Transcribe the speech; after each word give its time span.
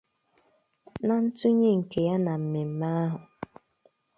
Na 1.05 1.15
ntụnye 1.23 1.69
nke 1.79 1.99
ya 2.07 2.15
na 2.25 2.33
mmemme 2.41 2.87
ahụ 3.01 3.19